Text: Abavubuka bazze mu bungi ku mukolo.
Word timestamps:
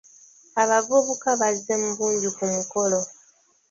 Abavubuka 0.61 1.29
bazze 1.39 1.73
mu 1.81 1.89
bungi 1.97 2.29
ku 2.35 2.43
mukolo. 2.53 2.99